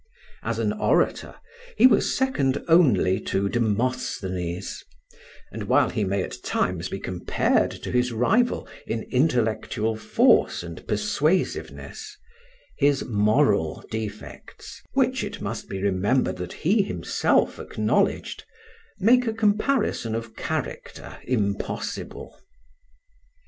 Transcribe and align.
As 0.41 0.57
an 0.57 0.73
orator 0.73 1.35
he 1.77 1.85
was 1.85 2.17
second 2.17 2.63
only 2.67 3.19
to 3.19 3.47
Demosthenes; 3.47 4.83
and 5.51 5.65
while 5.65 5.91
he 5.91 6.03
may 6.03 6.23
at 6.23 6.37
times 6.43 6.89
be 6.89 6.99
compared 6.99 7.69
to 7.69 7.91
his 7.91 8.11
rival 8.11 8.67
in 8.87 9.03
intellectual 9.11 9.95
force 9.95 10.63
and 10.63 10.87
persuasiveness, 10.87 12.17
his 12.79 13.05
moral 13.05 13.85
defects 13.91 14.81
which 14.93 15.23
it 15.23 15.39
must 15.39 15.69
be 15.69 15.79
remembered 15.79 16.37
that 16.37 16.53
he 16.53 16.81
himself 16.81 17.59
acknowledged 17.59 18.43
make 18.99 19.27
a 19.27 19.33
comparison 19.33 20.15
of 20.15 20.35
character 20.35 21.19
impossible. 21.25 22.39